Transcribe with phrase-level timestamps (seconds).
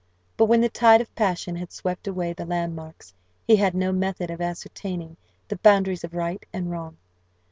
[0.35, 3.13] But when the tide of passion had swept away the landmarks,
[3.45, 5.15] he had no method of ascertaining
[5.47, 6.97] the boundaries of right and wrong.